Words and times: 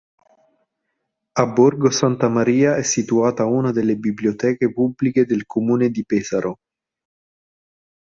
A 1.41 1.45
Borgo 1.45 1.91
Santa 1.91 2.27
Maria 2.27 2.75
è 2.75 2.81
situata 2.81 3.45
una 3.45 3.71
delle 3.71 3.97
biblioteche 3.97 4.73
pubbliche 4.73 5.25
del 5.27 5.45
comune 5.45 5.91
di 5.91 6.03
Pesaro. 6.05 6.57